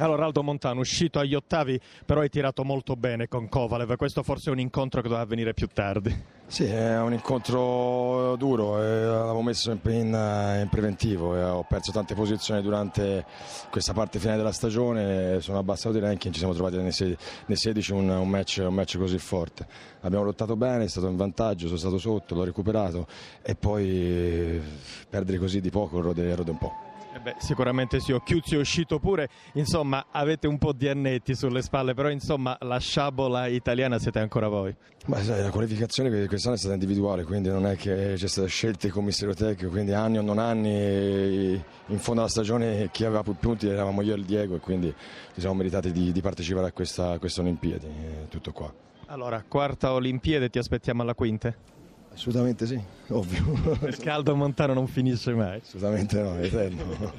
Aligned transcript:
Allora 0.00 0.26
Aldo 0.26 0.44
Montano, 0.44 0.80
uscito 0.80 1.18
agli 1.18 1.34
ottavi, 1.34 1.80
però 2.06 2.20
hai 2.20 2.28
tirato 2.28 2.62
molto 2.62 2.94
bene 2.94 3.26
con 3.26 3.48
Kovalev, 3.48 3.96
questo 3.96 4.22
forse 4.22 4.48
è 4.48 4.52
un 4.52 4.60
incontro 4.60 5.00
che 5.00 5.08
doveva 5.08 5.24
avvenire 5.24 5.54
più 5.54 5.66
tardi. 5.66 6.14
Sì, 6.46 6.64
è 6.64 7.00
un 7.00 7.12
incontro 7.12 8.36
duro, 8.36 8.80
eh, 9.38 9.42
l'avevo 9.42 9.42
messo 9.42 9.70
in, 9.70 9.80
in, 9.92 10.60
in 10.62 10.68
preventivo, 10.68 11.36
eh, 11.36 11.42
ho 11.42 11.64
perso 11.64 11.92
tante 11.92 12.14
posizioni 12.14 12.62
durante 12.62 13.24
questa 13.70 13.92
parte 13.92 14.18
finale 14.18 14.38
della 14.38 14.52
stagione, 14.52 15.40
sono 15.40 15.58
abbassato 15.58 15.94
di 15.94 16.00
ranking, 16.00 16.32
ci 16.32 16.38
siamo 16.38 16.54
trovati 16.54 16.76
nei, 16.76 16.92
nei 17.46 17.56
16 17.56 17.92
un, 17.92 18.08
un, 18.08 18.28
match, 18.28 18.62
un 18.66 18.74
match 18.74 18.98
così 18.98 19.18
forte. 19.18 19.66
Abbiamo 20.00 20.24
lottato 20.24 20.56
bene, 20.56 20.84
è 20.84 20.88
stato 20.88 21.08
in 21.08 21.16
vantaggio, 21.16 21.66
sono 21.66 21.78
stato 21.78 21.98
sotto, 21.98 22.34
l'ho 22.34 22.44
recuperato 22.44 23.06
e 23.42 23.54
poi 23.54 23.86
eh, 23.88 24.60
perdere 25.08 25.38
così 25.38 25.60
di 25.60 25.70
poco 25.70 26.00
rode, 26.00 26.34
rode 26.34 26.50
un 26.50 26.58
po'. 26.58 26.86
Eh 27.18 27.20
beh, 27.20 27.36
sicuramente 27.38 28.00
sì, 28.00 28.12
Occhiuzzi 28.12 28.54
è 28.54 28.58
uscito 28.58 28.98
pure, 29.00 29.28
insomma 29.54 30.06
avete 30.10 30.46
un 30.46 30.58
po' 30.58 30.72
di 30.72 30.88
annetti 30.88 31.34
sulle 31.34 31.62
spalle, 31.62 31.94
però 31.94 32.10
insomma 32.10 32.56
la 32.60 32.78
sciabola 32.78 33.46
italiana 33.46 33.98
siete 33.98 34.18
ancora 34.18 34.46
voi. 34.46 34.72
Ma 35.06 35.20
sai, 35.22 35.42
la 35.42 35.50
qualificazione 35.50 36.26
quest'anno 36.26 36.54
è 36.54 36.58
stata 36.58 36.74
individuale, 36.74 37.24
quindi 37.24 37.48
non 37.48 37.66
è 37.66 37.76
che 37.76 38.12
c'è 38.14 38.28
stata 38.28 38.46
scelta 38.46 38.86
il 38.86 38.92
commissario 38.92 39.27
tecnico, 39.34 39.70
quindi 39.70 39.92
anni 39.92 40.18
o 40.18 40.22
non 40.22 40.38
anni, 40.38 41.62
in 41.86 41.98
fondo 41.98 42.20
alla 42.20 42.30
stagione 42.30 42.88
chi 42.90 43.04
aveva 43.04 43.22
più 43.22 43.34
punti 43.34 43.68
eravamo 43.68 44.02
io 44.02 44.14
e 44.14 44.18
il 44.18 44.24
Diego 44.24 44.56
e 44.56 44.60
quindi 44.60 44.94
ci 45.34 45.40
siamo 45.40 45.54
meritati 45.54 45.92
di, 45.92 46.12
di 46.12 46.20
partecipare 46.20 46.68
a 46.68 46.72
questa, 46.72 47.12
a 47.12 47.18
questa 47.18 47.40
Olimpiadi, 47.40 47.88
tutto 48.28 48.52
qua. 48.52 48.72
Allora, 49.06 49.42
quarta 49.46 49.92
Olimpiade, 49.92 50.50
ti 50.50 50.58
aspettiamo 50.58 51.02
alla 51.02 51.14
quinta? 51.14 51.54
Assolutamente 52.12 52.66
sì, 52.66 52.80
ovvio. 53.08 53.78
Il 53.86 53.96
caldo 53.96 54.34
montano 54.34 54.74
non 54.74 54.86
finisce 54.86 55.32
mai. 55.34 55.60
Assolutamente 55.60 56.20
no, 56.20 56.36
è 56.36 56.44
eterno. 56.44 57.12